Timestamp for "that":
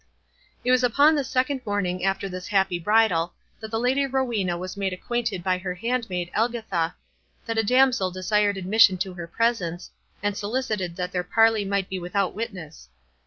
3.59-3.69, 7.45-7.57, 10.95-11.11